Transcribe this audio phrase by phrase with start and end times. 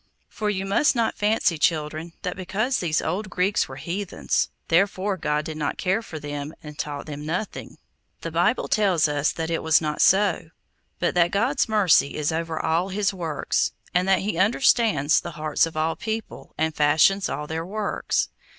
[0.29, 5.45] For you must not fancy, children, that because these old Greeks were heathens, therefore God
[5.45, 7.77] did not care for them, and taught them nothing.
[8.21, 10.49] The Bible tells us that it was not so,
[10.97, 15.67] but that God's mercy is over all His works, and that He understands the hearts
[15.67, 18.29] of all people, and fashions all their works.